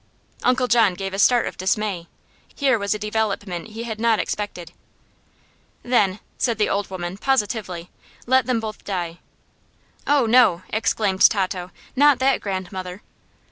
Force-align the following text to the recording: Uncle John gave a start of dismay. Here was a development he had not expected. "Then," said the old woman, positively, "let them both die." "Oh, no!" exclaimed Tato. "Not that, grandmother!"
Uncle 0.41 0.67
John 0.67 0.95
gave 0.95 1.13
a 1.13 1.19
start 1.19 1.45
of 1.45 1.59
dismay. 1.59 2.07
Here 2.55 2.79
was 2.79 2.95
a 2.95 2.97
development 2.97 3.67
he 3.67 3.83
had 3.83 3.99
not 3.99 4.17
expected. 4.17 4.71
"Then," 5.83 6.19
said 6.39 6.57
the 6.57 6.69
old 6.69 6.89
woman, 6.89 7.19
positively, 7.19 7.91
"let 8.25 8.47
them 8.47 8.59
both 8.59 8.83
die." 8.83 9.19
"Oh, 10.07 10.25
no!" 10.25 10.63
exclaimed 10.69 11.29
Tato. 11.29 11.69
"Not 11.95 12.17
that, 12.17 12.41
grandmother!" 12.41 13.03